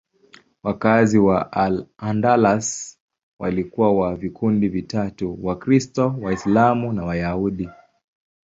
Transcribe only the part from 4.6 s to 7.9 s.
vitatu: Wakristo, Waislamu na Wayahudi.